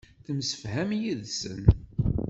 Temsefham 0.25 0.91
yid-sen. 1.01 1.63